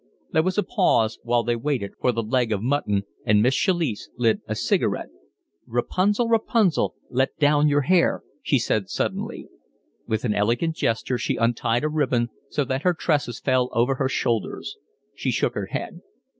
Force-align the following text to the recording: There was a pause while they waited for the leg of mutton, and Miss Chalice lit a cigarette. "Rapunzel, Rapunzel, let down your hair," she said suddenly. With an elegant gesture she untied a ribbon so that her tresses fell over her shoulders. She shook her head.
There 0.31 0.41
was 0.41 0.57
a 0.57 0.63
pause 0.63 1.19
while 1.21 1.43
they 1.43 1.55
waited 1.55 1.93
for 2.01 2.11
the 2.11 2.23
leg 2.23 2.51
of 2.51 2.63
mutton, 2.63 3.03
and 3.23 3.39
Miss 3.43 3.53
Chalice 3.55 4.09
lit 4.17 4.41
a 4.47 4.55
cigarette. 4.55 5.09
"Rapunzel, 5.67 6.27
Rapunzel, 6.27 6.95
let 7.11 7.37
down 7.37 7.67
your 7.67 7.81
hair," 7.81 8.23
she 8.41 8.57
said 8.57 8.89
suddenly. 8.89 9.47
With 10.07 10.25
an 10.25 10.33
elegant 10.33 10.75
gesture 10.75 11.19
she 11.19 11.35
untied 11.35 11.83
a 11.83 11.87
ribbon 11.87 12.29
so 12.49 12.65
that 12.65 12.81
her 12.81 12.95
tresses 12.95 13.39
fell 13.39 13.69
over 13.73 13.93
her 13.93 14.09
shoulders. 14.09 14.75
She 15.13 15.29
shook 15.29 15.53
her 15.53 15.67
head. 15.67 16.01